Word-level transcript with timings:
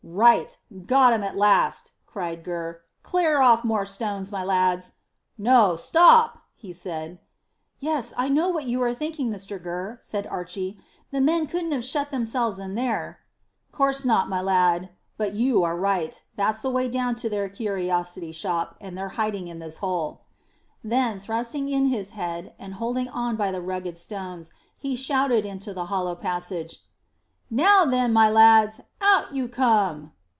"Right! 0.13 0.57
Got 0.87 1.13
'em 1.13 1.23
at 1.23 1.37
last," 1.37 1.91
cried 2.05 2.43
Gurr. 2.43 2.81
"Clear 3.01 3.41
off 3.41 3.63
more 3.63 3.85
stones, 3.85 4.29
my 4.31 4.43
lads. 4.43 4.93
No; 5.37 5.75
stop!" 5.77 6.39
he 6.55 6.73
said. 6.73 7.19
"Yes, 7.79 8.13
I 8.17 8.27
know 8.27 8.49
what 8.49 8.65
you 8.65 8.81
are 8.81 8.93
thinking, 8.93 9.29
Mr 9.29 9.61
Gurr," 9.61 9.99
said 10.01 10.27
Archy. 10.27 10.77
"The 11.11 11.21
men 11.21 11.47
couldn't 11.47 11.71
have 11.71 11.85
shut 11.85 12.11
themselves 12.11 12.59
in 12.59 12.75
there." 12.75 13.19
"Course 13.71 14.03
not, 14.03 14.27
my 14.27 14.41
lad. 14.41 14.89
But 15.17 15.35
you 15.35 15.63
are 15.63 15.77
right, 15.77 16.21
that's 16.35 16.59
the 16.61 16.69
way 16.71 16.89
down 16.89 17.15
to 17.15 17.29
their 17.29 17.47
curiosity 17.47 18.33
shop, 18.33 18.75
and 18.81 18.97
they're 18.97 19.09
hiding 19.15 19.47
in 19.47 19.59
this 19.59 19.77
hole 19.77 20.23
here." 20.83 20.89
Then, 20.91 21.19
thrusting 21.19 21.69
in 21.69 21.85
his 21.85 22.11
head, 22.11 22.53
and 22.59 22.73
holding 22.75 23.07
on 23.07 23.37
by 23.37 23.49
the 23.51 23.61
rugged 23.61 23.97
stones, 23.97 24.51
he 24.77 24.95
shouted 24.97 25.45
into 25.45 25.73
the 25.73 25.85
hollow 25.85 26.15
passage, 26.15 26.79
"Now 27.53 27.83
then, 27.83 28.13
my 28.13 28.29
lads, 28.29 28.79
out 29.01 29.33
you 29.33 29.49
come!" 29.49 30.13